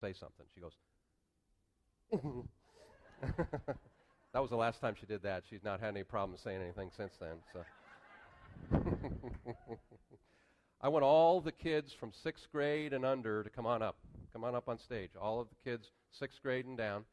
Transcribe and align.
say 0.00 0.12
something. 0.12 0.46
She 0.54 0.60
goes, 0.60 0.72
that 4.32 4.40
was 4.40 4.50
the 4.50 4.56
last 4.56 4.80
time 4.80 4.94
she 4.98 5.06
did 5.06 5.22
that. 5.22 5.44
She's 5.48 5.62
not 5.62 5.80
had 5.80 5.88
any 5.90 6.02
problem 6.02 6.38
saying 6.42 6.60
anything 6.60 6.90
since 6.96 7.12
then. 7.20 7.36
So. 7.52 7.64
I 10.82 10.88
want 10.88 11.04
all 11.04 11.40
the 11.40 11.52
kids 11.52 11.92
from 11.98 12.10
sixth 12.22 12.46
grade 12.52 12.92
and 12.92 13.04
under 13.04 13.42
to 13.42 13.50
come 13.50 13.66
on 13.66 13.82
up. 13.82 13.96
Come 14.32 14.44
on 14.44 14.54
up 14.54 14.68
on 14.68 14.78
stage. 14.78 15.10
All 15.20 15.40
of 15.40 15.48
the 15.48 15.70
kids, 15.70 15.88
sixth 16.18 16.38
grade 16.42 16.64
and 16.64 16.78
down. 16.78 17.04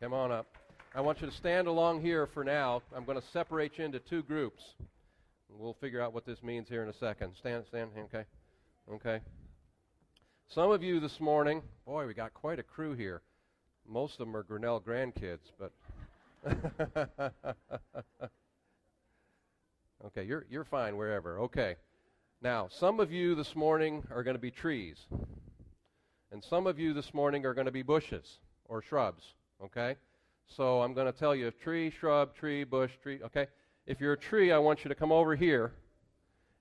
Come 0.00 0.12
on 0.12 0.32
up. 0.32 0.46
I 0.94 1.00
want 1.00 1.20
you 1.20 1.28
to 1.28 1.36
stand 1.36 1.68
along 1.68 2.02
here 2.02 2.26
for 2.26 2.42
now. 2.42 2.82
I'm 2.94 3.04
going 3.04 3.20
to 3.20 3.26
separate 3.32 3.78
you 3.78 3.84
into 3.84 4.00
two 4.00 4.22
groups. 4.22 4.62
We'll 5.48 5.76
figure 5.80 6.00
out 6.00 6.12
what 6.12 6.26
this 6.26 6.42
means 6.42 6.68
here 6.68 6.82
in 6.82 6.88
a 6.88 6.94
second. 6.94 7.32
Stand, 7.38 7.64
stand, 7.68 7.90
okay? 7.96 8.24
Okay. 8.92 9.20
Some 10.52 10.72
of 10.72 10.82
you 10.82 10.98
this 10.98 11.20
morning, 11.20 11.62
boy, 11.86 12.08
we 12.08 12.12
got 12.12 12.34
quite 12.34 12.58
a 12.58 12.64
crew 12.64 12.94
here. 12.94 13.22
Most 13.88 14.14
of 14.14 14.26
them 14.26 14.36
are 14.36 14.42
Grinnell 14.42 14.80
grandkids, 14.80 15.52
but. 15.56 15.70
okay, 20.06 20.24
you're, 20.24 20.46
you're 20.50 20.64
fine 20.64 20.96
wherever. 20.96 21.38
Okay. 21.42 21.76
Now, 22.42 22.66
some 22.68 22.98
of 22.98 23.12
you 23.12 23.36
this 23.36 23.54
morning 23.54 24.02
are 24.10 24.24
going 24.24 24.34
to 24.34 24.40
be 24.40 24.50
trees, 24.50 24.96
and 26.32 26.42
some 26.42 26.66
of 26.66 26.80
you 26.80 26.94
this 26.94 27.14
morning 27.14 27.46
are 27.46 27.54
going 27.54 27.66
to 27.66 27.70
be 27.70 27.82
bushes 27.82 28.40
or 28.64 28.82
shrubs, 28.82 29.22
okay? 29.62 29.94
So 30.48 30.82
I'm 30.82 30.94
going 30.94 31.06
to 31.06 31.16
tell 31.16 31.36
you 31.36 31.52
tree, 31.52 31.90
shrub, 31.90 32.34
tree, 32.34 32.64
bush, 32.64 32.90
tree, 33.00 33.20
okay? 33.22 33.46
If 33.86 34.00
you're 34.00 34.14
a 34.14 34.18
tree, 34.18 34.50
I 34.50 34.58
want 34.58 34.82
you 34.82 34.88
to 34.88 34.96
come 34.96 35.12
over 35.12 35.36
here. 35.36 35.70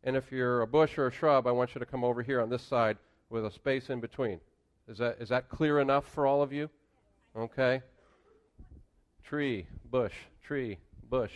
And 0.03 0.15
if 0.15 0.31
you're 0.31 0.61
a 0.61 0.67
bush 0.67 0.95
or 0.99 1.07
a 1.07 1.11
shrub, 1.11 1.47
I 1.47 1.51
want 1.51 1.73
you 1.73 1.79
to 1.79 1.87
come 1.87 2.03
over 2.03 2.21
here 2.21 2.39
on 2.39 2.51
this 2.51 2.61
side 2.61 2.95
with 3.29 3.45
a 3.45 3.51
space 3.51 3.89
in 3.89 3.99
between. 3.99 4.39
Is 4.87 4.97
that, 4.97 5.17
is 5.19 5.29
that 5.29 5.49
clear 5.49 5.79
enough 5.79 6.05
for 6.13 6.25
all 6.25 6.41
of 6.41 6.51
you? 6.51 6.69
Okay. 7.37 7.81
Tree, 9.23 9.67
bush, 9.91 10.13
tree, 10.43 10.79
bush, 11.09 11.31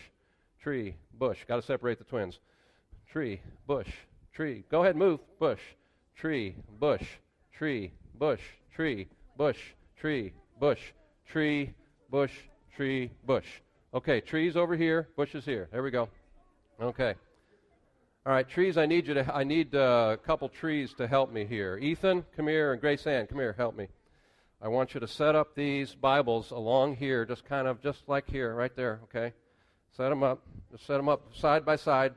tree, 0.60 0.96
bush. 1.18 1.38
Got 1.46 1.56
to 1.56 1.62
separate 1.62 1.98
the 1.98 2.04
twins. 2.04 2.40
Tree, 3.10 3.40
bush, 3.66 3.88
tree. 4.34 4.64
Go 4.70 4.82
ahead, 4.82 4.96
move. 4.96 5.20
Bush, 5.38 5.60
tree, 6.16 6.56
bush, 6.80 7.04
tree, 7.56 7.92
bush, 8.18 8.40
tree, 8.74 9.08
bush, 9.38 9.58
tree, 9.96 10.32
bush, 10.58 10.80
tree, 11.28 11.72
bush, 12.10 12.32
tree, 12.76 13.10
bush. 13.24 13.46
Okay, 13.92 14.20
trees 14.20 14.56
over 14.56 14.74
here, 14.76 15.08
bushes 15.16 15.44
here. 15.44 15.68
There 15.70 15.82
we 15.82 15.92
go. 15.92 16.08
Okay. 16.80 17.14
All 18.26 18.32
right, 18.32 18.48
trees. 18.48 18.78
I 18.78 18.86
need 18.86 19.06
you 19.06 19.12
to. 19.12 19.34
I 19.34 19.44
need 19.44 19.74
uh, 19.74 20.12
a 20.14 20.16
couple 20.16 20.48
trees 20.48 20.94
to 20.94 21.06
help 21.06 21.30
me 21.30 21.44
here. 21.44 21.76
Ethan, 21.76 22.24
come 22.34 22.48
here, 22.48 22.72
and 22.72 22.80
Grace 22.80 23.06
Ann, 23.06 23.26
come 23.26 23.38
here, 23.38 23.52
help 23.52 23.76
me. 23.76 23.88
I 24.62 24.68
want 24.68 24.94
you 24.94 25.00
to 25.00 25.06
set 25.06 25.34
up 25.34 25.54
these 25.54 25.94
Bibles 25.94 26.50
along 26.50 26.96
here, 26.96 27.26
just 27.26 27.44
kind 27.44 27.68
of 27.68 27.82
just 27.82 28.08
like 28.08 28.26
here, 28.30 28.54
right 28.54 28.74
there. 28.74 29.00
Okay, 29.04 29.34
set 29.94 30.08
them 30.08 30.22
up. 30.22 30.40
Just 30.72 30.86
set 30.86 30.96
them 30.96 31.10
up 31.10 31.20
side 31.36 31.66
by 31.66 31.76
side. 31.76 32.14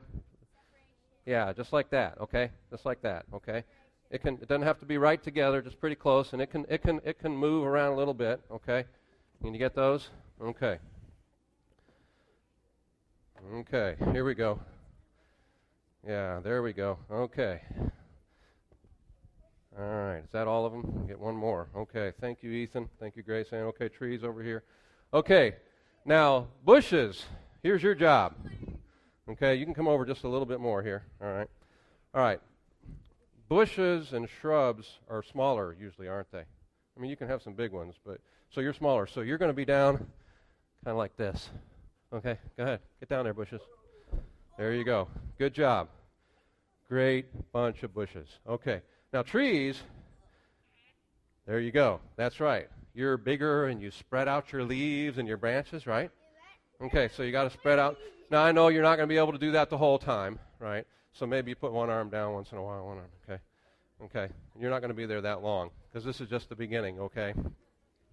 Yeah, 1.26 1.52
just 1.52 1.74
like 1.74 1.90
that. 1.90 2.16
Okay, 2.22 2.52
just 2.70 2.86
like 2.86 3.02
that. 3.02 3.26
Okay. 3.34 3.64
It 4.10 4.22
can. 4.22 4.38
It 4.40 4.48
doesn't 4.48 4.62
have 4.62 4.80
to 4.80 4.86
be 4.86 4.96
right 4.96 5.22
together. 5.22 5.60
Just 5.60 5.78
pretty 5.78 5.96
close, 5.96 6.32
and 6.32 6.40
it 6.40 6.50
can. 6.50 6.64
It 6.70 6.80
can. 6.80 7.02
It 7.04 7.18
can 7.18 7.36
move 7.36 7.66
around 7.66 7.92
a 7.92 7.96
little 7.96 8.14
bit. 8.14 8.40
Okay. 8.50 8.86
Can 9.42 9.52
you 9.52 9.58
get 9.58 9.74
those? 9.74 10.08
Okay. 10.42 10.78
Okay. 13.52 13.96
Here 14.12 14.24
we 14.24 14.34
go. 14.34 14.58
Yeah, 16.08 16.40
there 16.42 16.62
we 16.62 16.72
go. 16.72 16.98
Okay. 17.10 17.60
All 19.78 19.84
right. 19.84 20.20
Is 20.24 20.30
that 20.32 20.48
all 20.48 20.64
of 20.64 20.72
them? 20.72 21.04
Get 21.06 21.20
one 21.20 21.36
more. 21.36 21.68
Okay. 21.76 22.12
Thank 22.18 22.42
you, 22.42 22.50
Ethan. 22.50 22.88
Thank 22.98 23.14
you, 23.14 23.22
Grace. 23.22 23.48
And 23.52 23.64
okay, 23.64 23.90
trees 23.90 24.24
over 24.24 24.42
here. 24.42 24.64
Okay. 25.12 25.56
Now, 26.06 26.46
bushes. 26.64 27.26
Here's 27.62 27.82
your 27.82 27.94
job. 27.94 28.34
Okay, 29.28 29.56
you 29.56 29.66
can 29.66 29.74
come 29.74 29.86
over 29.86 30.06
just 30.06 30.24
a 30.24 30.28
little 30.28 30.46
bit 30.46 30.60
more 30.60 30.82
here. 30.82 31.04
All 31.20 31.30
right. 31.30 31.48
All 32.14 32.22
right. 32.22 32.40
Bushes 33.50 34.14
and 34.14 34.26
shrubs 34.40 35.00
are 35.10 35.22
smaller 35.22 35.76
usually, 35.78 36.08
aren't 36.08 36.32
they? 36.32 36.38
I 36.38 37.00
mean, 37.00 37.10
you 37.10 37.16
can 37.18 37.28
have 37.28 37.42
some 37.42 37.52
big 37.52 37.72
ones, 37.72 37.96
but 38.06 38.18
so 38.48 38.62
you're 38.62 38.72
smaller. 38.72 39.06
So 39.06 39.20
you're 39.20 39.36
going 39.36 39.50
to 39.50 39.54
be 39.54 39.66
down 39.66 39.98
kind 39.98 40.06
of 40.86 40.96
like 40.96 41.18
this. 41.18 41.50
Okay, 42.14 42.38
go 42.56 42.62
ahead. 42.62 42.80
Get 42.98 43.10
down 43.10 43.24
there, 43.24 43.34
bushes. 43.34 43.60
There 44.56 44.72
you 44.72 44.84
go. 44.84 45.08
Good 45.38 45.52
job. 45.52 45.88
Great 46.88 47.26
bunch 47.52 47.82
of 47.82 47.94
bushes. 47.94 48.28
Okay. 48.48 48.80
Now, 49.12 49.22
trees, 49.22 49.80
there 51.46 51.60
you 51.60 51.70
go. 51.70 52.00
That's 52.16 52.40
right. 52.40 52.68
You're 52.94 53.16
bigger 53.16 53.66
and 53.66 53.80
you 53.80 53.90
spread 53.90 54.28
out 54.28 54.52
your 54.52 54.64
leaves 54.64 55.18
and 55.18 55.28
your 55.28 55.36
branches, 55.36 55.86
right? 55.86 56.10
Okay, 56.80 57.08
so 57.14 57.22
you 57.22 57.32
got 57.32 57.44
to 57.44 57.50
spread 57.50 57.78
out. 57.78 57.96
Now, 58.30 58.42
I 58.42 58.52
know 58.52 58.68
you're 58.68 58.82
not 58.82 58.96
going 58.96 59.08
to 59.08 59.12
be 59.12 59.18
able 59.18 59.32
to 59.32 59.38
do 59.38 59.52
that 59.52 59.70
the 59.70 59.78
whole 59.78 59.98
time, 59.98 60.38
right? 60.58 60.86
So 61.12 61.26
maybe 61.26 61.50
you 61.50 61.56
put 61.56 61.72
one 61.72 61.90
arm 61.90 62.10
down 62.10 62.32
once 62.34 62.52
in 62.52 62.58
a 62.58 62.62
while, 62.62 62.84
one 62.86 62.98
arm, 62.98 63.10
okay? 63.28 63.42
Okay. 64.04 64.32
You're 64.58 64.70
not 64.70 64.80
going 64.80 64.90
to 64.90 64.94
be 64.94 65.06
there 65.06 65.20
that 65.22 65.42
long 65.42 65.70
because 65.88 66.04
this 66.04 66.20
is 66.20 66.28
just 66.28 66.48
the 66.48 66.56
beginning, 66.56 67.00
okay? 67.00 67.34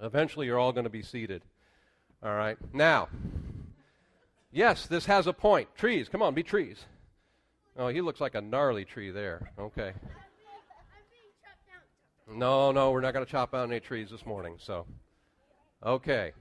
Eventually, 0.02 0.48
you're 0.48 0.60
all 0.60 0.72
going 0.72 0.86
to 0.86 0.90
be 0.90 1.02
seated. 1.02 1.42
All 2.24 2.36
right. 2.36 2.58
Now, 2.74 3.10
Yes, 4.56 4.86
this 4.86 5.06
has 5.08 5.28
a 5.28 5.34
point. 5.34 5.68
Trees, 5.76 6.08
come 6.08 6.22
on, 6.22 6.34
be 6.34 6.42
trees. 6.42 6.86
Oh, 7.78 7.90
he 7.90 8.02
looks 8.02 8.22
like 8.22 8.36
a 8.36 8.42
gnarly 8.42 8.86
tree 8.86 9.12
there. 9.12 9.52
Okay. 9.60 9.94
No, 12.34 12.72
no, 12.72 12.92
we're 12.92 13.02
not 13.02 13.14
going 13.14 13.26
to 13.26 13.32
chop 13.32 13.52
down 13.52 13.72
any 13.72 13.80
trees 13.80 14.10
this 14.10 14.26
morning. 14.26 14.56
So, 14.60 14.86
okay. 15.86 16.32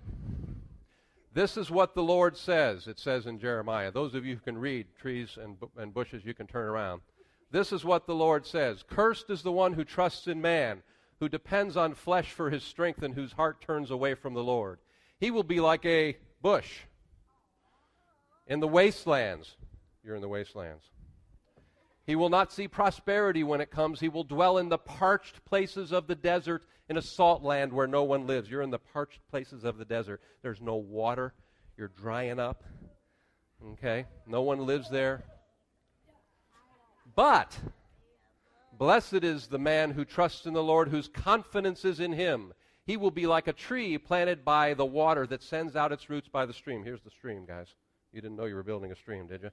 This 1.34 1.56
is 1.56 1.71
what 1.71 1.94
the 1.94 2.03
Lord 2.03 2.37
says. 2.37 2.87
It 2.87 3.00
says 3.00 3.27
in 3.27 3.41
Jeremiah. 3.41 3.91
Those 3.91 4.15
of 4.15 4.25
you 4.25 4.37
who 4.37 4.41
can 4.41 4.56
read 4.56 4.87
trees 5.00 5.37
and, 5.43 5.56
and 5.77 5.93
bushes, 5.93 6.25
you 6.25 6.33
can 6.33 6.47
turn 6.47 6.69
around. 6.69 7.03
This 7.50 7.73
is 7.73 7.84
what 7.84 8.06
the 8.06 8.15
Lord 8.15 8.47
says 8.47 8.84
Cursed 8.89 9.31
is 9.31 9.43
the 9.43 9.53
one 9.53 9.73
who 9.73 9.84
trusts 9.84 10.28
in 10.28 10.41
man, 10.41 10.83
who 11.19 11.28
depends 11.28 11.77
on 11.77 11.94
flesh 11.94 12.31
for 12.31 12.50
his 12.50 12.62
strength, 12.62 13.03
and 13.03 13.15
whose 13.15 13.33
heart 13.33 13.61
turns 13.61 13.91
away 13.91 14.15
from 14.15 14.34
the 14.34 14.44
Lord. 14.44 14.78
He 15.19 15.31
will 15.31 15.43
be 15.43 15.61
like 15.61 15.84
a 15.84 16.17
bush 16.41 16.81
in 18.47 18.61
the 18.61 18.69
wastelands. 18.69 19.56
You're 20.05 20.17
in 20.17 20.23
the 20.23 20.28
wastelands. 20.28 20.84
He 22.06 22.16
will 22.16 22.28
not 22.28 22.53
see 22.53 22.69
prosperity 22.69 23.42
when 23.42 23.60
it 23.60 23.70
comes. 23.70 24.00
He 24.00 24.09
will 24.09 24.25
dwell 24.25 24.59
in 24.59 24.69
the 24.69 24.78
parched 24.78 25.44
places 25.44 25.91
of 25.91 26.06
the 26.06 26.15
desert 26.15 26.65
in 26.88 26.98
a 26.98 27.03
salt 27.03 27.42
land 27.42 27.72
where 27.72 27.87
no 27.87 28.03
one 28.03 28.26
lives. 28.26 28.50
You're 28.50 28.62
in 28.62 28.70
the 28.70 28.78
parched 28.78 29.20
places 29.31 29.65
of 29.65 29.78
the 29.78 29.87
desert. 29.87 30.20
There's 30.43 30.60
no 30.60 30.76
water. 30.76 31.32
You're 31.78 31.88
drying 31.88 32.38
up. 32.38 32.62
Okay? 33.72 34.04
No 34.26 34.43
one 34.43 34.66
lives 34.66 34.91
there. 34.91 35.25
But 37.16 37.59
blessed 38.76 39.25
is 39.25 39.47
the 39.47 39.59
man 39.59 39.93
who 39.93 40.04
trusts 40.04 40.44
in 40.44 40.53
the 40.53 40.62
Lord, 40.62 40.88
whose 40.88 41.09
confidence 41.09 41.84
is 41.84 42.00
in 42.00 42.12
him. 42.12 42.53
He 42.87 42.98
will 42.98 43.10
be 43.10 43.26
like 43.26 43.48
a 43.48 43.53
tree 43.54 43.97
planted 43.97 44.44
by 44.44 44.75
the 44.75 44.84
water 44.84 45.26
that 45.28 45.43
sends 45.43 45.75
out 45.75 45.93
its 45.93 46.10
roots 46.10 46.28
by 46.28 46.44
the 46.44 46.53
stream. 46.53 46.84
Here's 46.84 47.03
the 47.03 47.10
stream, 47.10 47.47
guys. 47.47 47.69
You 48.12 48.20
didn't 48.20 48.37
know 48.37 48.44
you 48.44 48.56
were 48.56 48.62
building 48.62 48.93
a 48.93 48.97
stream, 48.97 49.26
did 49.26 49.43
you? 49.43 49.50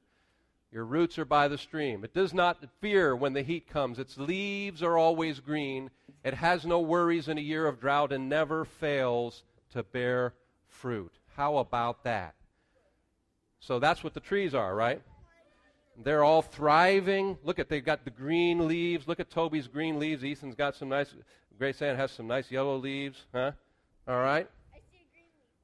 Your 0.71 0.85
roots 0.85 1.19
are 1.19 1.25
by 1.25 1.47
the 1.47 1.57
stream. 1.57 2.03
It 2.03 2.13
does 2.13 2.33
not 2.33 2.63
fear 2.79 3.15
when 3.15 3.33
the 3.33 3.41
heat 3.41 3.67
comes. 3.67 3.99
Its 3.99 4.17
leaves 4.17 4.81
are 4.81 4.97
always 4.97 5.39
green. 5.39 5.91
It 6.23 6.33
has 6.35 6.65
no 6.65 6.79
worries 6.79 7.27
in 7.27 7.37
a 7.37 7.41
year 7.41 7.67
of 7.67 7.81
drought 7.81 8.13
and 8.13 8.29
never 8.29 8.63
fails 8.63 9.43
to 9.73 9.83
bear 9.83 10.33
fruit. 10.69 11.11
How 11.35 11.57
about 11.57 12.03
that? 12.05 12.35
So 13.59 13.79
that's 13.79 14.03
what 14.03 14.13
the 14.13 14.19
trees 14.21 14.55
are, 14.55 14.73
right? 14.73 15.01
They're 16.01 16.23
all 16.23 16.41
thriving. 16.41 17.37
Look 17.43 17.59
at 17.59 17.67
they've 17.67 17.83
got 17.83 18.05
the 18.05 18.11
green 18.11 18.67
leaves. 18.67 19.07
Look 19.07 19.19
at 19.19 19.29
Toby's 19.29 19.67
green 19.67 19.99
leaves. 19.99 20.23
Ethan's 20.23 20.55
got 20.55 20.75
some 20.75 20.89
nice. 20.89 21.13
Grace 21.57 21.81
Ann 21.81 21.97
has 21.97 22.11
some 22.11 22.27
nice 22.27 22.49
yellow 22.49 22.77
leaves, 22.77 23.25
huh? 23.33 23.51
All 24.07 24.19
right. 24.19 24.49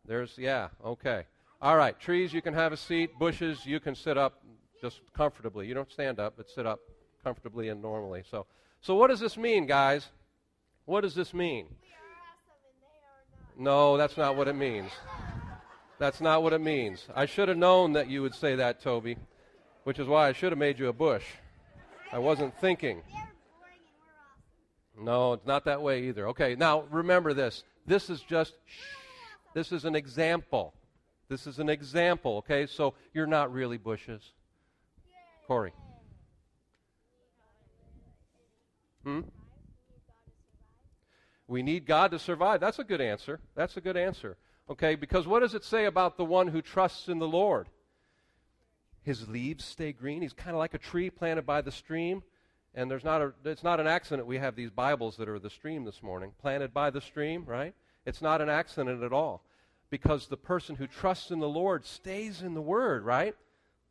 There's 0.05 0.37
yeah. 0.37 0.67
Okay. 0.85 1.25
All 1.59 1.75
right, 1.75 1.99
trees, 1.99 2.33
you 2.33 2.41
can 2.43 2.53
have 2.53 2.71
a 2.71 2.77
seat. 2.77 3.17
Bushes, 3.17 3.65
you 3.65 3.79
can 3.79 3.95
sit 3.95 4.15
up 4.15 4.43
just 4.81 5.01
comfortably. 5.15 5.67
You 5.67 5.73
don't 5.73 5.91
stand 5.91 6.19
up, 6.19 6.33
but 6.37 6.49
sit 6.49 6.65
up 6.65 6.79
comfortably 7.23 7.69
and 7.69 7.81
normally. 7.81 8.23
So, 8.29 8.45
so 8.81 8.95
what 8.95 9.09
does 9.09 9.19
this 9.19 9.37
mean, 9.37 9.65
guys? 9.65 10.07
What 10.85 11.01
does 11.01 11.15
this 11.15 11.33
mean? 11.33 11.67
No, 13.57 13.97
that's 13.97 14.17
not 14.17 14.35
what 14.35 14.47
it 14.47 14.55
means. 14.55 14.91
That's 15.99 16.21
not 16.21 16.43
what 16.43 16.53
it 16.53 16.61
means. 16.61 17.07
I 17.15 17.25
should 17.25 17.47
have 17.49 17.57
known 17.57 17.93
that 17.93 18.07
you 18.07 18.21
would 18.21 18.35
say 18.35 18.55
that, 18.55 18.81
Toby, 18.81 19.17
which 19.83 19.97
is 19.97 20.07
why 20.07 20.27
I 20.27 20.33
should 20.33 20.51
have 20.51 20.59
made 20.59 20.77
you 20.77 20.89
a 20.89 20.93
bush. 20.93 21.23
I 22.13 22.19
wasn't 22.19 22.57
thinking. 22.59 23.01
No, 24.99 25.33
it's 25.33 25.45
not 25.45 25.65
that 25.65 25.81
way 25.81 26.03
either. 26.03 26.27
Okay, 26.29 26.55
now 26.55 26.83
remember 26.91 27.33
this. 27.33 27.63
This 27.85 28.09
is 28.09 28.21
just, 28.21 28.53
this 29.53 29.71
is 29.71 29.85
an 29.85 29.95
example. 29.95 30.73
This 31.29 31.47
is 31.47 31.59
an 31.59 31.69
example, 31.69 32.37
okay? 32.37 32.67
So 32.67 32.93
you're 33.13 33.27
not 33.27 33.51
really 33.51 33.77
bushes. 33.77 34.21
Corey. 35.47 35.73
Hmm? 39.03 39.21
We 41.47 41.63
need 41.63 41.85
God 41.85 42.11
to 42.11 42.19
survive. 42.19 42.59
That's 42.59 42.79
a 42.79 42.83
good 42.83 42.99
answer. 42.99 43.39
That's 43.55 43.77
a 43.77 43.81
good 43.81 43.95
answer. 43.95 44.35
Okay, 44.69 44.95
because 44.95 45.25
what 45.25 45.39
does 45.39 45.53
it 45.53 45.63
say 45.63 45.85
about 45.85 46.17
the 46.17 46.25
one 46.25 46.49
who 46.49 46.61
trusts 46.61 47.07
in 47.07 47.19
the 47.19 47.27
Lord? 47.27 47.69
His 49.03 49.29
leaves 49.29 49.63
stay 49.63 49.93
green. 49.93 50.21
He's 50.21 50.33
kind 50.33 50.49
of 50.49 50.59
like 50.59 50.73
a 50.73 50.77
tree 50.77 51.09
planted 51.09 51.45
by 51.45 51.61
the 51.61 51.71
stream. 51.71 52.23
And 52.75 52.91
there's 52.91 53.05
not 53.05 53.21
a, 53.21 53.33
it's 53.45 53.63
not 53.63 53.79
an 53.79 53.87
accident 53.87 54.27
we 54.27 54.37
have 54.39 54.57
these 54.57 54.69
Bibles 54.69 55.15
that 55.15 55.29
are 55.29 55.39
the 55.39 55.49
stream 55.49 55.85
this 55.85 56.03
morning, 56.03 56.33
planted 56.41 56.73
by 56.73 56.89
the 56.89 56.99
stream, 56.99 57.45
right? 57.45 57.73
It's 58.05 58.21
not 58.21 58.41
an 58.41 58.49
accident 58.49 59.01
at 59.01 59.13
all. 59.13 59.45
Because 59.89 60.27
the 60.27 60.35
person 60.35 60.75
who 60.75 60.85
trusts 60.85 61.31
in 61.31 61.39
the 61.39 61.47
Lord 61.47 61.85
stays 61.85 62.41
in 62.41 62.53
the 62.53 62.61
Word, 62.61 63.05
right? 63.05 63.33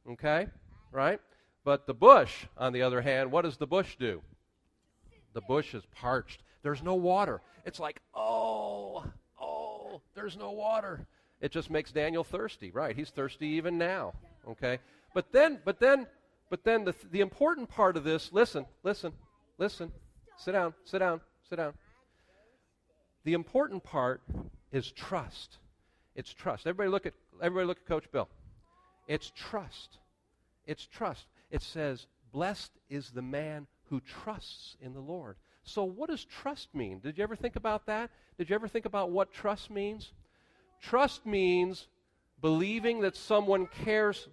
Okay? 0.06 0.48
Right? 0.92 1.20
But 1.66 1.88
the 1.88 1.94
bush, 1.94 2.46
on 2.56 2.72
the 2.72 2.82
other 2.82 3.02
hand, 3.02 3.32
what 3.32 3.42
does 3.42 3.56
the 3.56 3.66
bush 3.66 3.96
do? 3.98 4.22
The 5.34 5.40
bush 5.40 5.74
is 5.74 5.82
parched. 5.96 6.44
There's 6.62 6.80
no 6.80 6.94
water. 6.94 7.40
It's 7.64 7.80
like, 7.80 8.00
oh, 8.14 9.04
oh, 9.42 10.00
there's 10.14 10.36
no 10.36 10.52
water. 10.52 11.08
It 11.40 11.50
just 11.50 11.68
makes 11.68 11.90
Daniel 11.90 12.22
thirsty, 12.22 12.70
right? 12.70 12.94
He's 12.94 13.10
thirsty 13.10 13.48
even 13.48 13.78
now. 13.78 14.12
Okay? 14.48 14.78
But 15.12 15.32
then, 15.32 15.58
but 15.64 15.80
then, 15.80 16.06
but 16.50 16.62
then 16.62 16.84
the, 16.84 16.94
the 17.10 17.20
important 17.20 17.68
part 17.68 17.96
of 17.96 18.04
this, 18.04 18.32
listen, 18.32 18.64
listen, 18.84 19.12
listen. 19.58 19.90
Sit 20.36 20.52
down, 20.52 20.72
sit 20.84 21.00
down, 21.00 21.20
sit 21.50 21.56
down. 21.56 21.74
The 23.24 23.32
important 23.32 23.82
part 23.82 24.22
is 24.70 24.92
trust. 24.92 25.58
It's 26.14 26.32
trust. 26.32 26.68
Everybody 26.68 26.90
look 26.90 27.06
at 27.06 27.14
everybody 27.42 27.66
look 27.66 27.78
at 27.78 27.86
Coach 27.86 28.04
Bill. 28.12 28.28
It's 29.08 29.32
trust. 29.34 29.98
It's 30.68 30.86
trust. 30.86 31.26
It 31.50 31.62
says, 31.62 32.06
Blessed 32.32 32.72
is 32.88 33.10
the 33.10 33.22
man 33.22 33.66
who 33.84 34.00
trusts 34.00 34.76
in 34.80 34.92
the 34.92 35.00
Lord. 35.00 35.36
So, 35.62 35.84
what 35.84 36.10
does 36.10 36.24
trust 36.24 36.74
mean? 36.74 37.00
Did 37.00 37.18
you 37.18 37.24
ever 37.24 37.36
think 37.36 37.56
about 37.56 37.86
that? 37.86 38.10
Did 38.38 38.50
you 38.50 38.54
ever 38.54 38.68
think 38.68 38.84
about 38.84 39.10
what 39.10 39.32
trust 39.32 39.70
means? 39.70 40.12
Trust 40.80 41.26
means 41.26 41.88
believing 42.40 43.00
that 43.00 43.16
someone 43.16 43.66
cares 43.84 44.28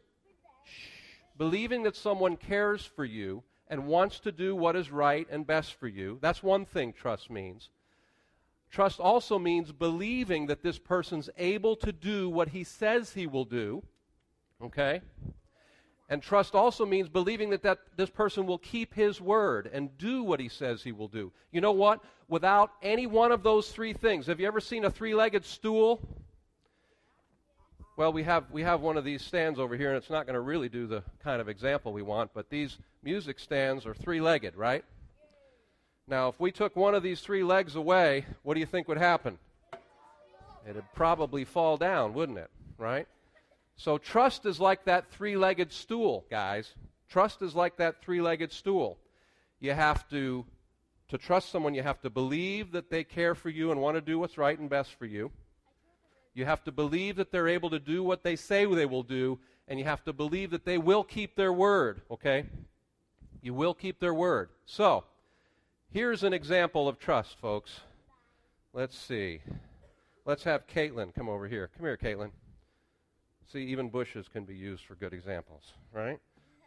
believing 1.38 1.83
that 1.83 1.95
someone 1.95 2.38
cares 2.38 2.86
for 2.86 3.06
you 3.06 3.44
and 3.68 3.88
wants 3.88 4.19
to 4.19 4.31
do 4.31 4.56
what 4.56 4.75
is 4.75 4.92
right 4.92 5.27
and 5.31 5.48
best 5.48 5.74
for 5.74 5.88
you. 5.88 6.19
That's 6.21 6.44
one 6.44 6.65
thing 6.65 6.94
trust 6.94 7.31
means. 7.31 7.69
Trust 8.69 9.00
also 9.00 9.39
means 9.39 9.71
believing 9.71 10.48
that 10.48 10.63
this 10.63 10.80
person's 10.80 11.30
able 11.38 11.75
to 11.77 11.92
do 11.92 12.30
what 12.30 12.50
he 12.50 12.63
says 12.63 13.13
he 13.13 13.27
will 13.27 13.45
do. 13.45 13.83
Okay? 14.62 15.01
And 16.13 16.21
trust 16.21 16.54
also 16.54 16.86
means 16.86 17.10
believing 17.10 17.50
that, 17.50 17.63
that 17.63 17.80
this 17.98 18.12
person 18.12 18.45
will 18.45 18.60
keep 18.60 18.94
his 18.94 19.19
word 19.19 19.68
and 19.74 19.98
do 19.98 20.21
what 20.21 20.39
he 20.39 20.48
says 20.48 20.83
he 20.83 20.92
will 20.92 21.07
do. 21.07 21.31
You 21.51 21.60
know 21.60 21.71
what? 21.71 22.01
Without 22.27 22.69
any 22.83 23.07
one 23.07 23.31
of 23.31 23.42
those 23.42 23.71
three 23.71 23.94
things, 23.94 24.27
have 24.27 24.39
you 24.39 24.45
ever 24.45 24.60
seen 24.60 24.86
a 24.86 24.92
three 24.92 25.15
legged 25.15 25.44
stool? 25.44 26.00
Well, 27.98 28.13
we 28.13 28.21
have, 28.21 28.44
we 28.51 28.62
have 28.62 28.81
one 28.81 28.95
of 28.95 29.04
these 29.04 29.24
stands 29.24 29.57
over 29.57 29.75
here, 29.75 29.88
and 29.88 29.98
it's 29.98 30.12
not 30.12 30.27
going 30.27 30.36
to 30.36 30.39
really 30.39 30.69
do 30.69 30.86
the 30.86 31.01
kind 31.24 31.42
of 31.42 31.50
example 31.50 31.92
we 31.92 32.04
want, 32.04 32.30
but 32.36 32.48
these 32.48 32.77
music 33.01 33.39
stands 33.39 33.88
are 33.88 33.95
three 33.95 34.21
legged, 34.21 34.56
right? 34.56 34.86
Now, 36.07 36.27
if 36.27 36.39
we 36.39 36.51
took 36.51 36.75
one 36.75 36.94
of 36.94 37.01
these 37.01 37.21
three 37.21 37.44
legs 37.44 37.75
away, 37.75 38.27
what 38.44 38.54
do 38.54 38.60
you 38.60 38.68
think 38.68 38.88
would 38.88 39.00
happen? 39.00 39.39
It'd 40.69 40.83
probably 40.94 41.44
fall 41.44 41.75
down, 41.75 42.13
wouldn't 42.13 42.38
it? 42.38 42.51
Right? 42.77 43.07
So, 43.75 43.97
trust 43.97 44.45
is 44.45 44.59
like 44.59 44.85
that 44.85 45.11
three 45.11 45.35
legged 45.35 45.71
stool, 45.71 46.25
guys. 46.29 46.73
Trust 47.09 47.41
is 47.41 47.55
like 47.55 47.77
that 47.77 48.01
three 48.01 48.21
legged 48.21 48.51
stool. 48.51 48.97
You 49.59 49.73
have 49.73 50.07
to, 50.09 50.45
to 51.09 51.17
trust 51.17 51.49
someone, 51.49 51.73
you 51.73 51.83
have 51.83 52.01
to 52.01 52.09
believe 52.09 52.71
that 52.73 52.89
they 52.89 53.03
care 53.03 53.35
for 53.35 53.49
you 53.49 53.71
and 53.71 53.81
want 53.81 53.95
to 53.95 54.01
do 54.01 54.19
what's 54.19 54.37
right 54.37 54.57
and 54.57 54.69
best 54.69 54.93
for 54.97 55.05
you. 55.05 55.31
You 56.33 56.45
have 56.45 56.63
to 56.63 56.71
believe 56.71 57.17
that 57.17 57.31
they're 57.31 57.47
able 57.47 57.69
to 57.69 57.79
do 57.79 58.03
what 58.03 58.23
they 58.23 58.35
say 58.35 58.65
they 58.65 58.85
will 58.85 59.03
do, 59.03 59.39
and 59.67 59.79
you 59.79 59.85
have 59.85 60.03
to 60.05 60.13
believe 60.13 60.51
that 60.51 60.65
they 60.65 60.77
will 60.77 61.03
keep 61.03 61.35
their 61.35 61.53
word, 61.53 62.01
okay? 62.09 62.45
You 63.41 63.53
will 63.53 63.73
keep 63.73 63.99
their 63.99 64.13
word. 64.13 64.49
So, 64.65 65.03
here's 65.91 66.23
an 66.23 66.33
example 66.33 66.87
of 66.87 66.97
trust, 66.97 67.39
folks. 67.39 67.81
Let's 68.73 68.97
see. 68.97 69.41
Let's 70.25 70.43
have 70.45 70.65
Caitlin 70.67 71.13
come 71.13 71.29
over 71.29 71.47
here. 71.47 71.69
Come 71.77 71.85
here, 71.85 71.97
Caitlin. 71.97 72.31
See, 73.51 73.59
even 73.59 73.89
bushes 73.89 74.27
can 74.27 74.45
be 74.45 74.55
used 74.55 74.83
for 74.85 74.95
good 74.95 75.13
examples, 75.13 75.73
right? 75.91 76.19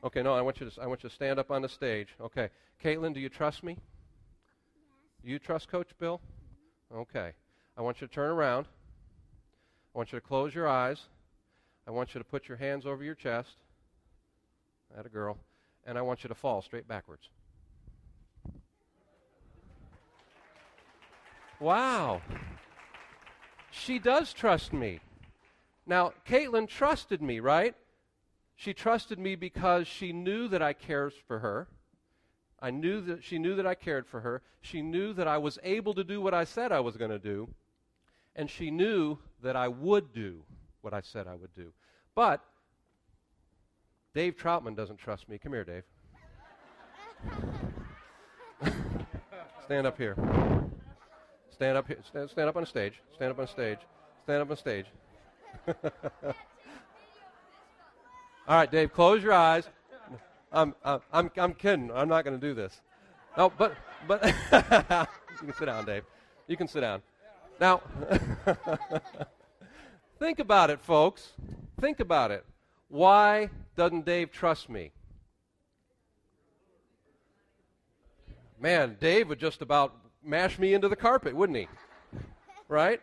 Okay, 0.04 0.22
no, 0.22 0.34
I 0.34 0.40
want 0.40 0.60
you 0.60 0.68
to 0.70 0.82
I 0.82 0.86
want 0.86 1.02
you 1.02 1.08
to 1.08 1.14
stand 1.14 1.38
up 1.38 1.50
on 1.50 1.62
the 1.62 1.68
stage. 1.68 2.08
Okay. 2.20 2.50
Caitlin, 2.82 3.14
do 3.14 3.20
you 3.20 3.28
trust 3.28 3.64
me? 3.64 3.78
You 5.24 5.38
trust 5.38 5.68
Coach 5.68 5.88
Bill? 5.98 6.20
Okay. 6.94 7.32
I 7.76 7.82
want 7.82 8.00
you 8.00 8.06
to 8.06 8.12
turn 8.12 8.30
around. 8.30 8.66
I 9.94 9.98
want 9.98 10.12
you 10.12 10.20
to 10.20 10.24
close 10.24 10.54
your 10.54 10.68
eyes. 10.68 11.00
I 11.88 11.90
want 11.90 12.14
you 12.14 12.20
to 12.20 12.24
put 12.24 12.48
your 12.48 12.56
hands 12.56 12.86
over 12.86 13.02
your 13.02 13.14
chest. 13.14 13.56
At 14.96 15.06
a 15.06 15.08
girl. 15.08 15.38
And 15.86 15.98
I 15.98 16.02
want 16.02 16.22
you 16.22 16.28
to 16.28 16.34
fall 16.34 16.62
straight 16.62 16.86
backwards. 16.86 17.28
Wow. 21.58 22.20
She 23.70 23.98
does 23.98 24.32
trust 24.32 24.72
me. 24.72 25.00
Now, 25.86 26.12
Caitlin 26.28 26.68
trusted 26.68 27.22
me, 27.22 27.40
right? 27.40 27.74
She 28.56 28.74
trusted 28.74 29.18
me 29.18 29.36
because 29.36 29.86
she 29.86 30.12
knew 30.12 30.48
that 30.48 30.62
I 30.62 30.72
cared 30.72 31.12
for 31.26 31.38
her. 31.38 31.68
I 32.60 32.70
knew 32.70 33.00
that 33.02 33.22
she 33.22 33.38
knew 33.38 33.54
that 33.56 33.66
I 33.66 33.74
cared 33.74 34.06
for 34.06 34.20
her. 34.20 34.42
She 34.62 34.80
knew 34.82 35.12
that 35.12 35.28
I 35.28 35.38
was 35.38 35.58
able 35.62 35.94
to 35.94 36.02
do 36.02 36.20
what 36.20 36.34
I 36.34 36.44
said 36.44 36.72
I 36.72 36.80
was 36.80 36.96
going 36.96 37.10
to 37.10 37.18
do 37.18 37.48
and 38.36 38.48
she 38.50 38.70
knew 38.70 39.18
that 39.42 39.56
I 39.56 39.66
would 39.66 40.12
do 40.12 40.44
what 40.82 40.94
I 40.94 41.00
said 41.00 41.26
I 41.26 41.34
would 41.34 41.54
do. 41.54 41.72
But 42.14 42.44
Dave 44.14 44.36
Troutman 44.36 44.76
doesn't 44.76 44.98
trust 44.98 45.28
me. 45.28 45.38
Come 45.38 45.52
here, 45.52 45.64
Dave. 45.64 45.82
stand 49.64 49.86
up 49.86 49.98
here. 49.98 50.14
Stand 51.50 51.76
up 51.78 51.88
here. 51.88 51.98
Stand, 52.06 52.30
stand 52.30 52.48
up 52.48 52.56
on 52.56 52.66
stage. 52.66 53.00
Stand 53.14 53.32
up 53.32 53.38
on 53.38 53.48
stage. 53.48 53.78
Stand 54.24 54.42
up 54.42 54.50
on 54.50 54.56
stage. 54.56 54.86
All 58.48 58.54
right, 58.56 58.70
Dave, 58.70 58.92
close 58.92 59.22
your 59.22 59.32
eyes. 59.32 59.68
I'm, 60.52 60.74
I'm, 60.84 61.30
I'm 61.36 61.54
kidding. 61.54 61.90
I'm 61.92 62.08
not 62.08 62.24
going 62.24 62.38
to 62.38 62.46
do 62.46 62.54
this. 62.54 62.80
No, 63.36 63.52
but, 63.56 63.74
but 64.06 64.24
you 64.24 64.32
can 65.38 65.54
sit 65.58 65.66
down, 65.66 65.84
Dave. 65.84 66.04
You 66.46 66.56
can 66.56 66.68
sit 66.68 66.80
down. 66.80 67.02
Now, 67.60 67.82
think 70.18 70.38
about 70.38 70.70
it, 70.70 70.80
folks. 70.80 71.32
Think 71.80 72.00
about 72.00 72.30
it. 72.30 72.44
Why 72.88 73.50
doesn't 73.76 74.06
Dave 74.06 74.30
trust 74.30 74.68
me? 74.68 74.92
Man, 78.58 78.96
Dave 79.00 79.28
would 79.28 79.38
just 79.38 79.60
about 79.60 79.94
mash 80.22 80.58
me 80.58 80.72
into 80.72 80.88
the 80.88 80.96
carpet, 80.96 81.34
wouldn't 81.34 81.58
he? 81.58 81.68
Right? 82.68 83.00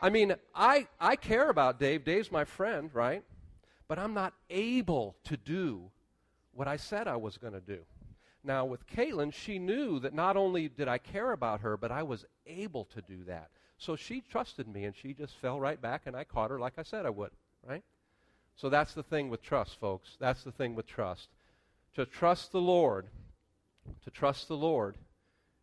I 0.00 0.10
mean, 0.10 0.34
I, 0.54 0.86
I 1.00 1.16
care 1.16 1.50
about 1.50 1.80
Dave. 1.80 2.04
Dave's 2.04 2.30
my 2.30 2.44
friend, 2.44 2.90
right? 2.92 3.24
But 3.88 3.98
I'm 3.98 4.14
not 4.14 4.34
able 4.48 5.16
to 5.24 5.36
do 5.36 5.90
what 6.52 6.68
I 6.68 6.76
said 6.76 7.08
I 7.08 7.16
was 7.16 7.36
going 7.38 7.54
to 7.54 7.60
do. 7.60 7.80
Now, 8.44 8.64
with 8.64 8.86
Caitlin, 8.86 9.32
she 9.32 9.58
knew 9.58 9.98
that 10.00 10.14
not 10.14 10.36
only 10.36 10.68
did 10.68 10.88
I 10.88 10.98
care 10.98 11.32
about 11.32 11.60
her, 11.60 11.76
but 11.76 11.90
I 11.90 12.02
was 12.02 12.24
able 12.46 12.84
to 12.86 13.02
do 13.02 13.24
that. 13.24 13.50
So 13.78 13.96
she 13.96 14.20
trusted 14.20 14.68
me 14.68 14.84
and 14.84 14.94
she 14.94 15.14
just 15.14 15.36
fell 15.36 15.60
right 15.60 15.80
back 15.80 16.02
and 16.06 16.16
I 16.16 16.24
caught 16.24 16.50
her 16.50 16.58
like 16.58 16.74
I 16.78 16.82
said 16.82 17.06
I 17.06 17.10
would, 17.10 17.30
right? 17.66 17.82
So 18.56 18.68
that's 18.68 18.94
the 18.94 19.04
thing 19.04 19.28
with 19.28 19.42
trust, 19.42 19.78
folks. 19.78 20.16
That's 20.18 20.42
the 20.42 20.50
thing 20.50 20.74
with 20.74 20.86
trust. 20.86 21.28
To 21.94 22.04
trust 22.04 22.50
the 22.50 22.60
Lord, 22.60 23.06
to 24.04 24.10
trust 24.10 24.48
the 24.48 24.56
Lord, 24.56 24.96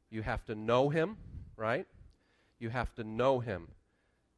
you 0.10 0.22
have 0.22 0.46
to 0.46 0.56
know 0.56 0.90
Him, 0.90 1.18
right? 1.58 1.88
You 2.58 2.70
have 2.70 2.94
to 2.96 3.04
know 3.04 3.40
Him. 3.40 3.68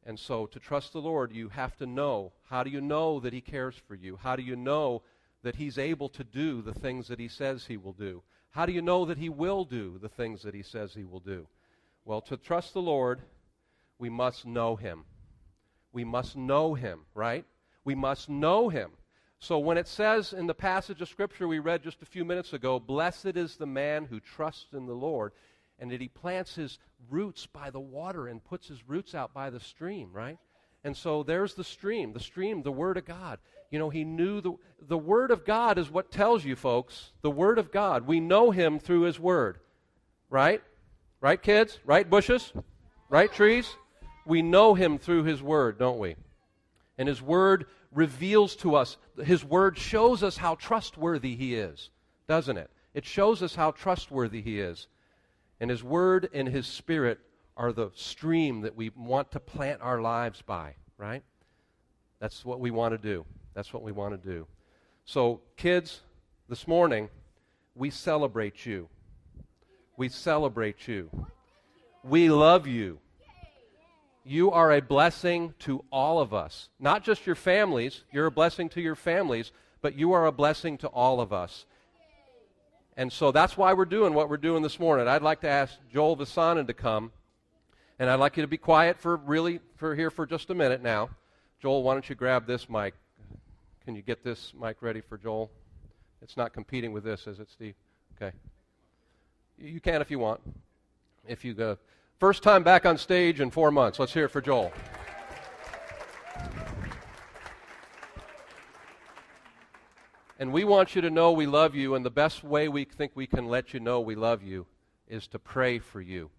And 0.08 0.18
so 0.18 0.46
to 0.46 0.58
trust 0.58 0.94
the 0.94 1.02
Lord, 1.02 1.32
you 1.32 1.50
have 1.50 1.76
to 1.76 1.86
know. 1.86 2.32
How 2.48 2.62
do 2.62 2.70
you 2.70 2.80
know 2.80 3.20
that 3.20 3.34
He 3.34 3.42
cares 3.42 3.74
for 3.86 3.94
you? 3.94 4.16
How 4.16 4.36
do 4.36 4.42
you 4.42 4.56
know 4.56 5.02
that 5.42 5.56
He's 5.56 5.76
able 5.76 6.08
to 6.08 6.24
do 6.24 6.62
the 6.62 6.72
things 6.72 7.08
that 7.08 7.20
He 7.20 7.28
says 7.28 7.66
He 7.66 7.76
will 7.76 7.92
do? 7.92 8.22
How 8.52 8.64
do 8.64 8.72
you 8.72 8.80
know 8.80 9.04
that 9.04 9.18
He 9.18 9.28
will 9.28 9.66
do 9.66 9.98
the 10.00 10.08
things 10.08 10.42
that 10.42 10.54
He 10.54 10.62
says 10.62 10.94
He 10.94 11.04
will 11.04 11.20
do? 11.20 11.46
Well, 12.06 12.22
to 12.22 12.38
trust 12.38 12.72
the 12.72 12.80
Lord, 12.80 13.20
we 13.98 14.08
must 14.08 14.46
know 14.46 14.76
him. 14.76 15.04
We 15.92 16.04
must 16.04 16.38
know 16.38 16.72
him, 16.72 17.00
right? 17.14 17.44
We 17.84 17.94
must 17.94 18.30
know 18.30 18.70
him. 18.70 18.92
So 19.40 19.58
when 19.58 19.76
it 19.76 19.86
says 19.86 20.32
in 20.32 20.46
the 20.46 20.54
passage 20.54 21.02
of 21.02 21.08
Scripture 21.10 21.46
we 21.46 21.58
read 21.58 21.82
just 21.82 22.00
a 22.00 22.06
few 22.06 22.24
minutes 22.24 22.54
ago, 22.54 22.80
blessed 22.80 23.36
is 23.36 23.56
the 23.56 23.66
man 23.66 24.06
who 24.06 24.20
trusts 24.20 24.72
in 24.72 24.86
the 24.86 24.94
Lord, 24.94 25.32
and 25.78 25.90
that 25.90 26.00
he 26.00 26.08
plants 26.08 26.54
his 26.54 26.78
roots 27.08 27.46
by 27.46 27.70
the 27.70 27.80
water 27.80 28.26
and 28.26 28.44
puts 28.44 28.68
his 28.68 28.86
roots 28.88 29.14
out 29.14 29.32
by 29.32 29.50
the 29.50 29.60
stream, 29.60 30.10
right? 30.12 30.38
And 30.84 30.96
so 30.96 31.22
there's 31.22 31.54
the 31.54 31.64
stream, 31.64 32.12
the 32.12 32.20
stream, 32.20 32.62
the 32.62 32.72
Word 32.72 32.96
of 32.96 33.04
God. 33.04 33.38
You 33.70 33.78
know, 33.78 33.90
he 33.90 34.04
knew 34.04 34.40
the, 34.40 34.54
the 34.80 34.98
Word 34.98 35.30
of 35.30 35.44
God 35.44 35.78
is 35.78 35.90
what 35.90 36.10
tells 36.10 36.44
you, 36.44 36.56
folks. 36.56 37.12
The 37.22 37.30
Word 37.30 37.58
of 37.58 37.72
God. 37.72 38.06
We 38.06 38.20
know 38.20 38.50
him 38.50 38.78
through 38.78 39.02
his 39.02 39.18
Word, 39.18 39.58
right? 40.30 40.62
Right, 41.20 41.42
kids? 41.42 41.78
Right, 41.84 42.08
bushes? 42.08 42.52
Right, 43.08 43.32
trees? 43.32 43.68
We 44.24 44.42
know 44.42 44.74
him 44.74 44.98
through 44.98 45.24
his 45.24 45.42
word, 45.42 45.78
don't 45.78 45.98
we? 45.98 46.14
And 46.98 47.08
his 47.08 47.22
word 47.22 47.66
reveals 47.92 48.54
to 48.56 48.76
us, 48.76 48.98
his 49.24 49.42
word 49.42 49.78
shows 49.78 50.22
us 50.22 50.36
how 50.36 50.54
trustworthy 50.56 51.34
he 51.34 51.54
is, 51.54 51.90
doesn't 52.28 52.58
it? 52.58 52.70
It 52.92 53.06
shows 53.06 53.42
us 53.42 53.54
how 53.54 53.70
trustworthy 53.70 54.42
he 54.42 54.60
is. 54.60 54.86
And 55.60 55.70
his 55.70 55.82
word 55.82 56.28
and 56.32 56.48
his 56.48 56.66
spirit 56.66 57.18
are 57.56 57.72
the 57.72 57.90
stream 57.94 58.60
that 58.60 58.76
we 58.76 58.90
want 58.90 59.32
to 59.32 59.40
plant 59.40 59.80
our 59.82 60.00
lives 60.00 60.42
by, 60.42 60.74
right? 60.96 61.22
That's 62.20 62.44
what 62.44 62.60
we 62.60 62.70
want 62.70 62.92
to 62.92 62.98
do. 62.98 63.24
That's 63.54 63.72
what 63.72 63.82
we 63.82 63.92
want 63.92 64.20
to 64.20 64.28
do. 64.28 64.46
So, 65.04 65.40
kids, 65.56 66.02
this 66.48 66.68
morning, 66.68 67.08
we 67.74 67.90
celebrate 67.90 68.64
you. 68.64 68.88
We 69.96 70.08
celebrate 70.08 70.86
you. 70.86 71.10
We 72.04 72.30
love 72.30 72.66
you. 72.66 73.00
You 74.24 74.50
are 74.52 74.72
a 74.72 74.82
blessing 74.82 75.54
to 75.60 75.84
all 75.90 76.20
of 76.20 76.34
us. 76.34 76.68
Not 76.78 77.02
just 77.02 77.26
your 77.26 77.34
families, 77.34 78.04
you're 78.12 78.26
a 78.26 78.30
blessing 78.30 78.68
to 78.70 78.80
your 78.80 78.94
families, 78.94 79.52
but 79.80 79.94
you 79.96 80.12
are 80.12 80.26
a 80.26 80.32
blessing 80.32 80.78
to 80.78 80.88
all 80.88 81.20
of 81.20 81.32
us. 81.32 81.66
And 82.98 83.12
so 83.12 83.30
that's 83.30 83.56
why 83.56 83.74
we're 83.74 83.84
doing 83.84 84.12
what 84.12 84.28
we're 84.28 84.36
doing 84.36 84.60
this 84.60 84.80
morning. 84.80 85.06
I'd 85.06 85.22
like 85.22 85.40
to 85.42 85.48
ask 85.48 85.78
Joel 85.92 86.16
Visanen 86.16 86.66
to 86.66 86.74
come, 86.74 87.12
and 88.00 88.10
I'd 88.10 88.16
like 88.16 88.36
you 88.36 88.42
to 88.42 88.48
be 88.48 88.58
quiet 88.58 88.98
for 88.98 89.16
really 89.18 89.60
for 89.76 89.94
here 89.94 90.10
for 90.10 90.26
just 90.26 90.50
a 90.50 90.54
minute 90.54 90.82
now. 90.82 91.10
Joel, 91.62 91.84
why 91.84 91.94
don't 91.94 92.08
you 92.08 92.16
grab 92.16 92.44
this 92.44 92.68
mic? 92.68 92.94
Can 93.84 93.94
you 93.94 94.02
get 94.02 94.24
this 94.24 94.52
mic 94.60 94.78
ready 94.80 95.00
for 95.00 95.16
Joel? 95.16 95.48
It's 96.22 96.36
not 96.36 96.52
competing 96.52 96.92
with 96.92 97.04
this, 97.04 97.28
is 97.28 97.38
it, 97.38 97.48
Steve? 97.48 97.74
Okay. 98.20 98.36
You 99.56 99.80
can 99.80 100.02
if 100.02 100.10
you 100.10 100.18
want. 100.18 100.40
If 101.28 101.44
you 101.44 101.54
go. 101.54 101.78
First 102.18 102.42
time 102.42 102.64
back 102.64 102.84
on 102.84 102.98
stage 102.98 103.40
in 103.40 103.52
four 103.52 103.70
months. 103.70 104.00
Let's 104.00 104.12
hear 104.12 104.24
it 104.24 104.30
for 104.30 104.40
Joel. 104.40 104.72
And 110.38 110.52
we 110.52 110.62
want 110.64 110.94
you 110.94 111.02
to 111.02 111.10
know 111.10 111.32
we 111.32 111.46
love 111.46 111.74
you, 111.74 111.94
and 111.94 112.04
the 112.04 112.10
best 112.10 112.44
way 112.44 112.68
we 112.68 112.84
think 112.84 113.12
we 113.14 113.26
can 113.26 113.46
let 113.46 113.74
you 113.74 113.80
know 113.80 114.00
we 114.00 114.14
love 114.14 114.42
you 114.42 114.66
is 115.08 115.26
to 115.28 115.38
pray 115.38 115.78
for 115.78 116.00
you. 116.00 116.30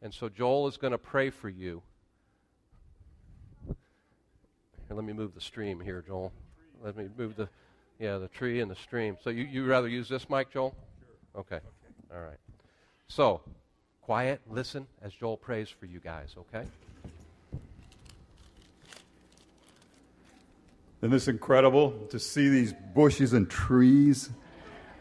And 0.00 0.14
so 0.14 0.28
Joel 0.28 0.68
is 0.68 0.76
going 0.76 0.92
to 0.92 0.98
pray 0.98 1.28
for 1.28 1.48
you. 1.48 1.82
Here, 3.66 4.96
let 4.96 5.04
me 5.04 5.12
move 5.12 5.34
the 5.34 5.40
stream 5.40 5.80
here, 5.80 6.02
Joel. 6.06 6.32
Let 6.82 6.96
me 6.96 7.08
move 7.18 7.36
the, 7.36 7.48
yeah, 7.98 8.16
the 8.16 8.28
tree 8.28 8.60
and 8.60 8.70
the 8.70 8.76
stream. 8.76 9.18
So 9.22 9.28
you 9.28 9.44
you 9.44 9.66
rather 9.66 9.88
use 9.88 10.08
this 10.08 10.30
mic, 10.30 10.50
Joel? 10.50 10.74
Sure. 11.00 11.40
Okay. 11.40 11.56
okay. 11.56 12.14
All 12.14 12.22
right. 12.22 12.38
So, 13.08 13.42
quiet, 14.00 14.40
listen 14.48 14.86
as 15.02 15.12
Joel 15.12 15.36
prays 15.36 15.68
for 15.68 15.86
you 15.86 15.98
guys. 15.98 16.34
Okay. 16.38 16.66
Isn't 21.00 21.10
this 21.10 21.28
incredible 21.28 21.92
to 22.10 22.18
see 22.18 22.48
these 22.48 22.74
bushes 22.94 23.32
and 23.32 23.48
trees 23.48 24.30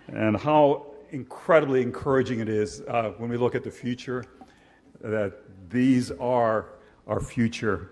and 0.07 0.37
how 0.37 0.93
incredibly 1.09 1.81
encouraging 1.81 2.39
it 2.39 2.49
is 2.49 2.81
uh, 2.87 3.13
when 3.17 3.29
we 3.31 3.37
look 3.37 3.55
at 3.55 3.63
the 3.63 3.71
future 3.71 4.23
that 5.01 5.33
these 5.69 6.11
are 6.11 6.67
our 7.07 7.19
future. 7.19 7.91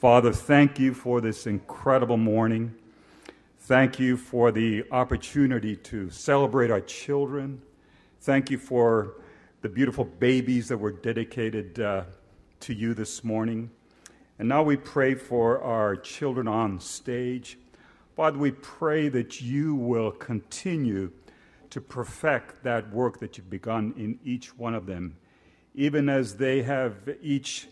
Father, 0.00 0.32
thank 0.32 0.80
you 0.80 0.92
for 0.94 1.20
this 1.20 1.46
incredible 1.46 2.16
morning. 2.16 2.74
Thank 3.60 4.00
you 4.00 4.16
for 4.16 4.50
the 4.50 4.84
opportunity 4.90 5.76
to 5.76 6.10
celebrate 6.10 6.72
our 6.72 6.80
children. 6.80 7.62
Thank 8.22 8.50
you 8.50 8.58
for 8.58 9.14
the 9.60 9.68
beautiful 9.68 10.04
babies 10.04 10.66
that 10.68 10.78
were 10.78 10.90
dedicated 10.90 11.78
uh, 11.78 12.02
to 12.60 12.74
you 12.74 12.94
this 12.94 13.22
morning. 13.22 13.70
And 14.38 14.48
now 14.48 14.62
we 14.62 14.76
pray 14.76 15.14
for 15.14 15.60
our 15.62 15.94
children 15.96 16.48
on 16.48 16.80
stage. 16.80 17.58
Father, 18.16 18.38
we 18.38 18.50
pray 18.50 19.08
that 19.08 19.40
you 19.40 19.74
will 19.74 20.10
continue 20.10 21.10
to 21.70 21.80
perfect 21.80 22.62
that 22.64 22.92
work 22.92 23.18
that 23.20 23.36
you've 23.36 23.48
begun 23.48 23.94
in 23.96 24.18
each 24.24 24.56
one 24.58 24.74
of 24.74 24.86
them, 24.86 25.16
even 25.74 26.08
as 26.08 26.36
they 26.36 26.62
have 26.62 26.94
each 27.22 27.68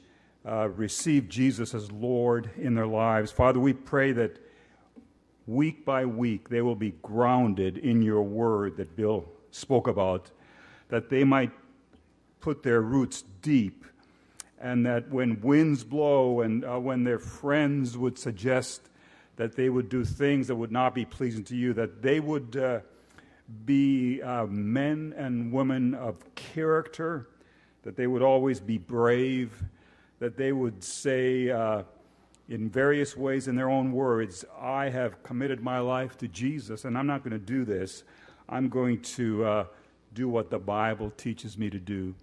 uh, 0.47 0.69
received 0.71 1.31
Jesus 1.31 1.75
as 1.75 1.93
Lord 1.93 2.50
in 2.57 2.75
their 2.75 2.87
lives. 2.87 3.31
Father, 3.31 3.61
we 3.61 3.75
pray 3.75 4.12
that 4.12 4.38
week 5.47 5.85
by 5.85 6.07
week 6.07 6.49
they 6.49 6.62
will 6.62 6.76
be 6.76 6.95
grounded 7.02 7.76
in 7.76 8.00
your 8.00 8.23
word 8.23 8.76
that 8.76 8.97
Bill 8.97 9.26
spoke 9.50 9.87
about, 9.87 10.31
that 10.88 11.11
they 11.11 11.25
might 11.25 11.50
put 12.40 12.62
their 12.62 12.81
roots 12.81 13.25
deep 13.43 13.85
and 14.61 14.85
that 14.85 15.09
when 15.09 15.40
winds 15.40 15.85
blow 15.85 16.43
and 16.43 16.64
uh, 16.64 16.79
when 16.79 17.05
their 17.05 17.19
friends 17.19 17.97
would 17.97 18.19
suggest 18.19 18.83
that 19.37 19.57
they 19.57 19.71
would 19.71 19.88
do 19.88 20.05
things 20.05 20.49
that 20.49 20.57
would 20.57 20.71
not 20.71 20.95
be 20.95 21.05
pleasing 21.05 21.43
to 21.45 21.57
you, 21.57 21.73
that 21.73 22.02
they 22.02 22.21
would 22.21 22.57
uh, 22.57 22.81
be 23.64 24.21
uh, 24.23 24.45
men 24.47 25.14
and 25.17 25.50
women 25.50 25.95
of 25.95 26.35
character, 26.35 27.29
that 27.83 27.97
they 27.97 28.07
would 28.07 28.23
always 28.23 28.61
be 28.61 28.76
brave, 28.76 29.62
that 30.19 30.37
they 30.37 30.52
would 30.52 30.85
say 30.85 31.49
uh, 31.49 31.83
in 32.50 32.69
various 32.69 33.17
ways 33.17 33.49
in 33.49 33.57
their 33.57 33.71
own 33.71 33.93
words, 33.93 34.45
I 34.61 34.90
have 34.90 35.23
committed 35.23 35.62
my 35.62 35.79
life 35.79 36.19
to 36.19 36.29
Jesus, 36.29 36.85
and 36.85 36.99
I'm 36.99 37.07
not 37.07 37.25
going 37.25 37.33
to 37.33 37.38
do 37.38 37.64
this. 37.64 38.05
I'm 38.47 38.69
going 38.69 39.00
to 39.02 39.45
uh, 39.45 39.64
do 40.12 40.29
what 40.29 40.50
the 40.50 40.59
Bible 40.59 41.12
teaches 41.17 41.57
me 41.57 41.71
to 41.71 41.79
do. 41.79 42.14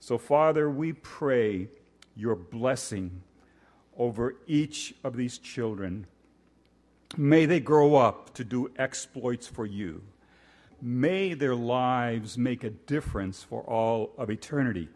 So, 0.00 0.18
Father, 0.18 0.68
we 0.68 0.94
pray 0.94 1.68
your 2.16 2.34
blessing 2.34 3.22
over 3.96 4.36
each 4.46 4.94
of 5.04 5.16
these 5.16 5.38
children. 5.38 6.06
May 7.16 7.46
they 7.46 7.60
grow 7.60 7.94
up 7.96 8.34
to 8.34 8.44
do 8.44 8.70
exploits 8.76 9.46
for 9.46 9.66
you. 9.66 10.02
May 10.82 11.34
their 11.34 11.54
lives 11.54 12.36
make 12.36 12.64
a 12.64 12.70
difference 12.70 13.42
for 13.42 13.62
all 13.62 14.12
of 14.18 14.30
eternity. 14.30 14.88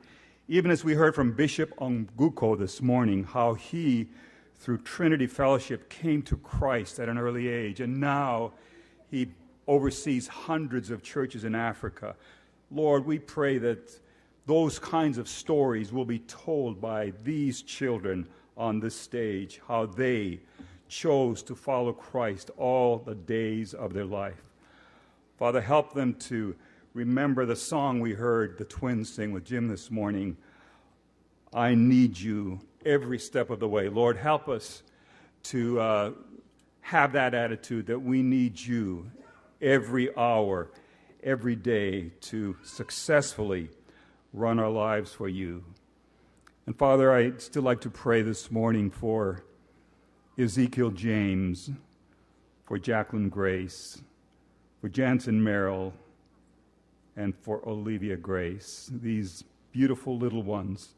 Even 0.48 0.70
as 0.70 0.84
we 0.84 0.94
heard 0.94 1.14
from 1.14 1.32
Bishop 1.32 1.74
Onguko 1.76 2.58
this 2.58 2.82
morning, 2.82 3.24
how 3.24 3.54
he, 3.54 4.08
through 4.56 4.78
Trinity 4.78 5.26
Fellowship, 5.26 5.88
came 5.88 6.22
to 6.22 6.36
Christ 6.36 6.98
at 6.98 7.08
an 7.08 7.18
early 7.18 7.48
age, 7.48 7.80
and 7.80 8.00
now 8.00 8.52
he 9.10 9.28
oversees 9.66 10.26
hundreds 10.26 10.90
of 10.90 11.02
churches 11.02 11.44
in 11.44 11.54
Africa. 11.54 12.16
Lord, 12.70 13.06
we 13.06 13.18
pray 13.18 13.58
that 13.58 14.00
those 14.48 14.78
kinds 14.78 15.18
of 15.18 15.28
stories 15.28 15.92
will 15.92 16.06
be 16.06 16.20
told 16.20 16.80
by 16.80 17.12
these 17.22 17.60
children 17.60 18.26
on 18.56 18.80
this 18.80 18.98
stage, 18.98 19.60
how 19.68 19.84
they 19.84 20.40
chose 20.88 21.42
to 21.42 21.54
follow 21.54 21.92
Christ 21.92 22.50
all 22.56 22.96
the 22.96 23.14
days 23.14 23.74
of 23.74 23.92
their 23.92 24.06
life. 24.06 24.42
Father, 25.38 25.60
help 25.60 25.92
them 25.92 26.14
to 26.14 26.56
remember 26.94 27.44
the 27.44 27.56
song 27.56 28.00
we 28.00 28.14
heard 28.14 28.56
the 28.56 28.64
twins 28.64 29.12
sing 29.12 29.32
with 29.32 29.44
Jim 29.44 29.68
this 29.68 29.90
morning 29.90 30.38
I 31.52 31.74
need 31.74 32.18
you 32.18 32.60
every 32.86 33.18
step 33.18 33.50
of 33.50 33.60
the 33.60 33.68
way. 33.68 33.90
Lord, 33.90 34.16
help 34.16 34.48
us 34.48 34.82
to 35.44 35.78
uh, 35.78 36.10
have 36.80 37.12
that 37.12 37.34
attitude 37.34 37.86
that 37.88 38.00
we 38.00 38.22
need 38.22 38.58
you 38.58 39.10
every 39.60 40.14
hour, 40.16 40.70
every 41.22 41.56
day 41.56 42.12
to 42.22 42.56
successfully 42.62 43.68
run 44.32 44.58
our 44.58 44.70
lives 44.70 45.12
for 45.12 45.28
you. 45.28 45.64
And 46.66 46.76
Father, 46.76 47.12
I'd 47.12 47.40
still 47.40 47.62
like 47.62 47.80
to 47.82 47.90
pray 47.90 48.22
this 48.22 48.50
morning 48.50 48.90
for 48.90 49.42
Ezekiel 50.38 50.90
James, 50.90 51.70
for 52.66 52.78
Jacqueline 52.78 53.30
Grace, 53.30 54.02
for 54.80 54.88
Jansen 54.88 55.42
Merrill, 55.42 55.94
and 57.16 57.34
for 57.40 57.66
Olivia 57.66 58.16
Grace, 58.16 58.90
these 58.92 59.44
beautiful 59.72 60.18
little 60.18 60.42
ones 60.42 60.90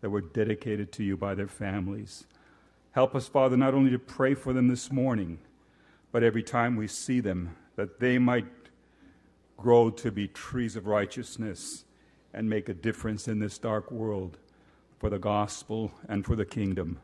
that 0.00 0.10
were 0.10 0.20
dedicated 0.20 0.92
to 0.92 1.02
you 1.02 1.16
by 1.16 1.34
their 1.34 1.48
families. 1.48 2.24
Help 2.92 3.14
us, 3.14 3.26
Father, 3.26 3.56
not 3.56 3.74
only 3.74 3.90
to 3.90 3.98
pray 3.98 4.34
for 4.34 4.52
them 4.52 4.68
this 4.68 4.92
morning, 4.92 5.38
but 6.12 6.22
every 6.22 6.42
time 6.42 6.76
we 6.76 6.86
see 6.86 7.20
them, 7.20 7.56
that 7.76 8.00
they 8.00 8.18
might 8.18 8.46
grow 9.56 9.90
to 9.90 10.10
be 10.10 10.28
trees 10.28 10.76
of 10.76 10.86
righteousness 10.86 11.84
and 12.32 12.48
make 12.48 12.68
a 12.68 12.74
difference 12.74 13.28
in 13.28 13.38
this 13.38 13.58
dark 13.58 13.90
world 13.90 14.38
for 14.98 15.10
the 15.10 15.18
gospel 15.18 15.92
and 16.08 16.24
for 16.24 16.36
the 16.36 16.44
kingdom. 16.44 17.00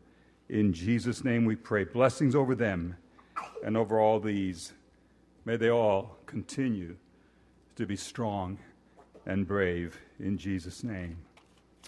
In 0.48 0.72
Jesus' 0.72 1.24
name 1.24 1.44
we 1.44 1.56
pray. 1.56 1.84
Blessings 1.84 2.34
over 2.34 2.54
them 2.54 2.96
and 3.64 3.76
over 3.76 3.98
all 3.98 4.20
these. 4.20 4.72
May 5.44 5.56
they 5.56 5.70
all 5.70 6.18
continue 6.26 6.96
to 7.76 7.86
be 7.86 7.96
strong 7.96 8.58
and 9.26 9.46
brave 9.46 9.98
in 10.20 10.38
Jesus' 10.38 10.84
name. 10.84 11.16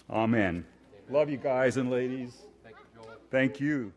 Amen. 0.09 0.39
Amen. 0.39 0.65
Love 1.09 1.29
you 1.29 1.37
guys 1.37 1.77
and 1.77 1.89
ladies. 1.89 2.43
Thank 2.63 2.75
you, 2.77 3.01
Joel. 3.01 3.15
Thank 3.31 3.59
you. 3.59 3.93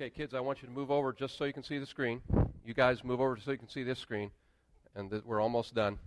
Okay, 0.00 0.10
kids, 0.10 0.34
I 0.34 0.40
want 0.40 0.62
you 0.62 0.68
to 0.68 0.74
move 0.74 0.90
over 0.90 1.12
just 1.12 1.36
so 1.36 1.44
you 1.44 1.52
can 1.52 1.62
see 1.62 1.78
the 1.78 1.86
screen. 1.86 2.20
You 2.64 2.74
guys 2.74 3.04
move 3.04 3.20
over 3.20 3.36
so 3.36 3.52
you 3.52 3.58
can 3.58 3.68
see 3.68 3.82
this 3.82 3.98
screen. 3.98 4.30
And 4.94 5.10
th- 5.10 5.22
we're 5.24 5.40
almost 5.40 5.74
done. 5.74 5.98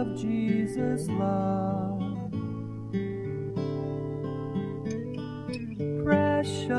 Of 0.00 0.16
Jesus' 0.16 1.08
love. 1.08 2.00
Precious 6.02 6.70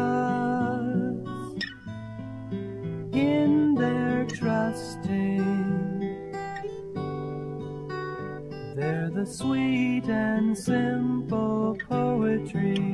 in 3.14 3.76
their 3.76 4.26
trusting. 4.26 6.00
They're 8.76 9.12
the 9.12 9.26
sweet 9.28 10.06
and 10.10 10.58
simple 10.58 11.78
poetry 11.88 12.91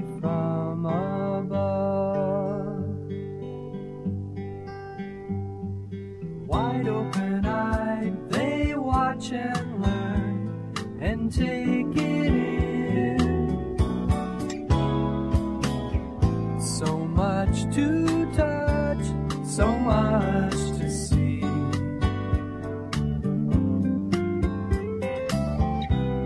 take 11.31 11.95
it 11.95 12.27
in. 12.27 13.77
So 16.59 16.97
much 16.97 17.63
to 17.75 18.25
touch, 18.33 19.05
so 19.45 19.67
much 19.79 20.53
to 20.79 20.89
see. 20.89 21.41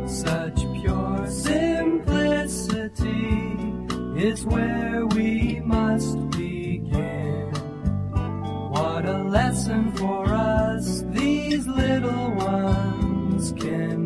Such 0.08 0.60
pure 0.82 1.28
simplicity 1.28 2.62
is 4.18 4.46
where 4.46 5.06
we 5.08 5.62
must 5.66 6.30
begin. 6.32 7.52
What 8.70 9.06
a 9.06 9.24
lesson 9.24 9.92
for 9.94 10.26
us 10.34 11.04
these 11.10 11.66
little 11.68 12.32
ones 12.36 13.52
can 13.54 14.01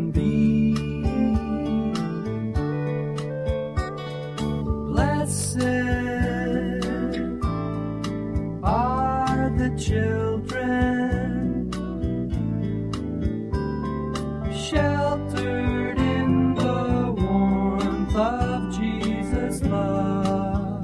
sheltered 14.69 15.99
in 15.99 16.55
the 16.55 17.13
warmth 17.15 18.15
of 18.15 18.73
Jesus' 18.75 19.61
love. 19.61 20.83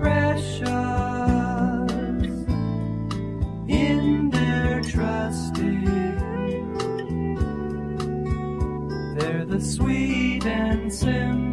Precious 0.00 0.66
in 3.68 4.30
their 4.30 4.80
trusting. 4.80 5.84
They're 9.18 9.44
the 9.44 9.60
sweet 9.60 10.46
and 10.46 10.90
simple 10.90 11.43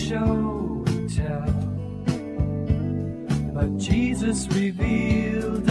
show 0.00 0.84
and 0.86 1.14
tell. 1.14 1.52
But 3.54 3.76
Jesus 3.76 4.48
revealed 4.48 5.69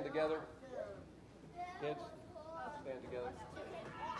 stand 0.00 0.14
together. 0.14 0.49